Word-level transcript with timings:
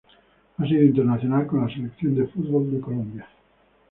Ha 0.57 0.65
sido 0.67 0.81
internacional 0.81 1.45
con 1.45 1.61
la 1.61 1.71
Selección 1.71 2.15
de 2.15 2.25
fútbol 2.25 2.71
de 2.73 2.81
Colombia. 2.81 3.27